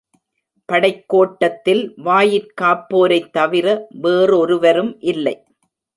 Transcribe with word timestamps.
படைக் 0.69 1.03
கோட்டத்தில் 1.07 1.93
வாயிற்காப்போரைத் 1.97 3.29
தவிர 3.29 3.87
வேறொருவரும் 4.01 4.99
இல்லை. 4.99 5.35